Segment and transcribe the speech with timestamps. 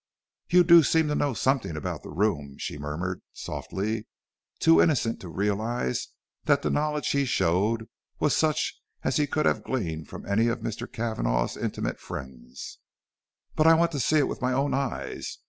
[0.49, 4.07] "You do seem to know something about the room," she murmured softly,
[4.57, 6.07] too innocent to realize
[6.45, 7.87] that the knowledge he showed
[8.19, 10.91] was such as he could have gleaned from any of Mr.
[10.91, 12.79] Cavanagh's intimate friends.
[13.55, 15.37] "But I want to see it with my own eyes.